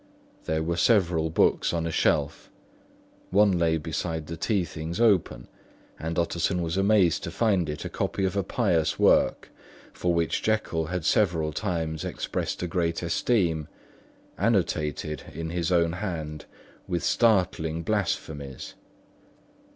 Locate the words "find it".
7.29-7.85